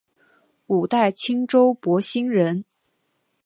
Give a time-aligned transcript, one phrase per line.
[0.65, 2.65] 五代青州博兴人。